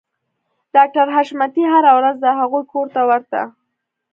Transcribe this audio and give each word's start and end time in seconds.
ډاکټر 0.75 1.07
حشمتي 1.15 1.63
هره 1.73 1.91
ورځ 1.99 2.15
د 2.21 2.27
هغوی 2.39 2.63
کور 2.71 2.87
ته 2.95 3.01
ورته 3.09 3.41